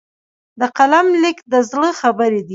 د 0.59 0.61
قلم 0.77 1.07
لیک 1.21 1.37
د 1.51 1.55
زړه 1.69 1.89
خبرې 2.01 2.41
دي. 2.47 2.49